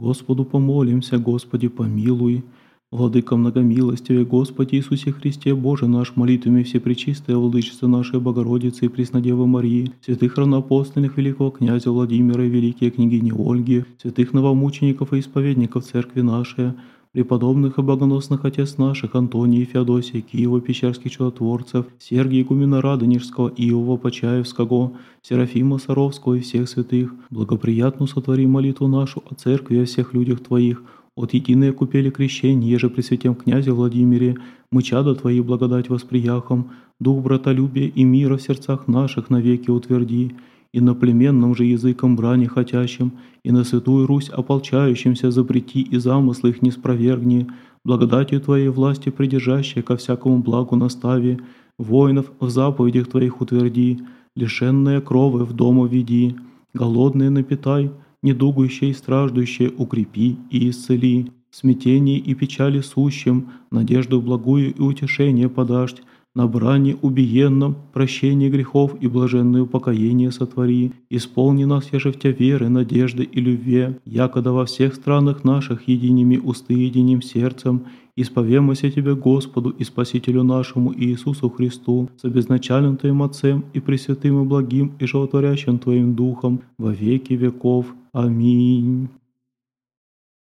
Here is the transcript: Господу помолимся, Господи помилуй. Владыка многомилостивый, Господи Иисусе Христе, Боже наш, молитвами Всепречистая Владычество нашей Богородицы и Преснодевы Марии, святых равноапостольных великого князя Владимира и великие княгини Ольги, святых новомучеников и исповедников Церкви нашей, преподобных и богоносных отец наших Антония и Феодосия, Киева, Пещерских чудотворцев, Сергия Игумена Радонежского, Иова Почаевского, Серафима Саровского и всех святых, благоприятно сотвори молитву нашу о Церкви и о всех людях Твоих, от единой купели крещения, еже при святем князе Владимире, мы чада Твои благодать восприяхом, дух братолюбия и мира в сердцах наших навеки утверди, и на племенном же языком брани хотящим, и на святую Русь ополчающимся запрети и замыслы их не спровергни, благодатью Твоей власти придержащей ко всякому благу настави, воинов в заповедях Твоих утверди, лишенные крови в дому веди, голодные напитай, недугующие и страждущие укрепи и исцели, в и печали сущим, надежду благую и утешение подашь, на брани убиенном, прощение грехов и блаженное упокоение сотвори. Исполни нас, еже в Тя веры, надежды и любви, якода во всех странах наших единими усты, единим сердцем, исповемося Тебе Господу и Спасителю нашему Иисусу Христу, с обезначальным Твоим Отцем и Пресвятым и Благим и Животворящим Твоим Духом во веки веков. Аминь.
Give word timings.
Господу 0.00 0.44
помолимся, 0.44 1.18
Господи 1.18 1.68
помилуй. 1.68 2.42
Владыка 2.90 3.36
многомилостивый, 3.36 4.24
Господи 4.24 4.76
Иисусе 4.76 5.12
Христе, 5.12 5.54
Боже 5.54 5.86
наш, 5.86 6.16
молитвами 6.16 6.64
Всепречистая 6.64 7.36
Владычество 7.36 7.86
нашей 7.86 8.18
Богородицы 8.18 8.86
и 8.86 8.88
Преснодевы 8.88 9.46
Марии, 9.46 9.92
святых 10.00 10.36
равноапостольных 10.36 11.16
великого 11.16 11.50
князя 11.50 11.92
Владимира 11.92 12.42
и 12.44 12.48
великие 12.48 12.90
княгини 12.90 13.30
Ольги, 13.30 13.84
святых 14.02 14.32
новомучеников 14.32 15.12
и 15.12 15.20
исповедников 15.20 15.84
Церкви 15.84 16.22
нашей, 16.22 16.72
преподобных 17.12 17.78
и 17.78 17.82
богоносных 17.82 18.44
отец 18.44 18.78
наших 18.78 19.14
Антония 19.14 19.62
и 19.62 19.64
Феодосия, 19.64 20.20
Киева, 20.20 20.60
Пещерских 20.60 21.10
чудотворцев, 21.10 21.86
Сергия 21.98 22.42
Игумена 22.42 22.80
Радонежского, 22.80 23.48
Иова 23.48 23.96
Почаевского, 23.96 24.92
Серафима 25.22 25.78
Саровского 25.78 26.34
и 26.34 26.40
всех 26.40 26.68
святых, 26.68 27.12
благоприятно 27.30 28.06
сотвори 28.06 28.46
молитву 28.46 28.86
нашу 28.86 29.22
о 29.28 29.34
Церкви 29.34 29.76
и 29.76 29.82
о 29.82 29.86
всех 29.86 30.14
людях 30.14 30.40
Твоих, 30.40 30.82
от 31.16 31.34
единой 31.34 31.72
купели 31.72 32.10
крещения, 32.10 32.68
еже 32.68 32.88
при 32.88 33.02
святем 33.02 33.34
князе 33.34 33.72
Владимире, 33.72 34.36
мы 34.70 34.82
чада 34.82 35.16
Твои 35.16 35.40
благодать 35.40 35.88
восприяхом, 35.88 36.70
дух 37.00 37.22
братолюбия 37.24 37.88
и 37.88 38.04
мира 38.04 38.36
в 38.36 38.42
сердцах 38.42 38.86
наших 38.86 39.30
навеки 39.30 39.70
утверди, 39.70 40.36
и 40.72 40.80
на 40.80 40.94
племенном 40.94 41.54
же 41.54 41.64
языком 41.64 42.16
брани 42.16 42.46
хотящим, 42.46 43.12
и 43.44 43.50
на 43.50 43.64
святую 43.64 44.06
Русь 44.06 44.28
ополчающимся 44.28 45.30
запрети 45.30 45.80
и 45.80 45.96
замыслы 45.98 46.50
их 46.50 46.62
не 46.62 46.70
спровергни, 46.70 47.48
благодатью 47.84 48.40
Твоей 48.40 48.68
власти 48.68 49.10
придержащей 49.10 49.82
ко 49.82 49.96
всякому 49.96 50.38
благу 50.38 50.76
настави, 50.76 51.38
воинов 51.78 52.30
в 52.40 52.50
заповедях 52.50 53.08
Твоих 53.08 53.40
утверди, 53.40 53.98
лишенные 54.36 55.00
крови 55.00 55.44
в 55.44 55.52
дому 55.52 55.86
веди, 55.86 56.36
голодные 56.74 57.30
напитай, 57.30 57.90
недугующие 58.22 58.90
и 58.90 58.94
страждущие 58.94 59.70
укрепи 59.76 60.36
и 60.50 60.70
исцели, 60.70 61.30
в 61.50 61.66
и 61.66 62.34
печали 62.34 62.80
сущим, 62.80 63.48
надежду 63.72 64.20
благую 64.20 64.72
и 64.72 64.80
утешение 64.80 65.48
подашь, 65.48 65.96
на 66.34 66.46
брани 66.46 66.96
убиенном, 67.02 67.76
прощение 67.92 68.50
грехов 68.50 68.94
и 69.00 69.08
блаженное 69.08 69.62
упокоение 69.62 70.30
сотвори. 70.30 70.92
Исполни 71.10 71.64
нас, 71.64 71.92
еже 71.92 72.12
в 72.12 72.18
Тя 72.18 72.30
веры, 72.30 72.68
надежды 72.68 73.24
и 73.24 73.40
любви, 73.40 73.96
якода 74.04 74.52
во 74.52 74.64
всех 74.64 74.94
странах 74.94 75.44
наших 75.44 75.88
единими 75.88 76.36
усты, 76.36 76.74
единим 76.74 77.20
сердцем, 77.20 77.86
исповемося 78.16 78.90
Тебе 78.90 79.14
Господу 79.14 79.70
и 79.70 79.84
Спасителю 79.84 80.44
нашему 80.44 80.94
Иисусу 80.94 81.50
Христу, 81.50 82.08
с 82.16 82.24
обезначальным 82.24 82.96
Твоим 82.96 83.22
Отцем 83.22 83.64
и 83.72 83.80
Пресвятым 83.80 84.42
и 84.42 84.46
Благим 84.46 84.92
и 85.00 85.06
Животворящим 85.06 85.78
Твоим 85.78 86.14
Духом 86.14 86.60
во 86.78 86.92
веки 86.92 87.32
веков. 87.32 87.86
Аминь. 88.12 89.08